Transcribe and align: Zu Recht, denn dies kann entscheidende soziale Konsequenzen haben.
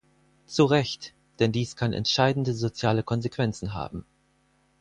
Zu 0.47 0.65
Recht, 0.65 1.13
denn 1.37 1.51
dies 1.51 1.75
kann 1.75 1.93
entscheidende 1.93 2.55
soziale 2.55 3.03
Konsequenzen 3.03 3.75
haben. 3.75 4.03